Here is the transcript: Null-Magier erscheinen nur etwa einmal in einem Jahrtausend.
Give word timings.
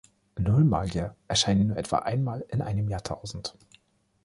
Null-Magier 0.39 1.15
erscheinen 1.27 1.67
nur 1.67 1.77
etwa 1.77 1.99
einmal 1.99 2.43
in 2.49 2.63
einem 2.63 2.89
Jahrtausend. 2.89 3.55